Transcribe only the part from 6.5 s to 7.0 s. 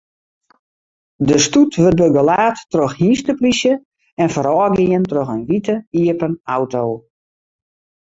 auto.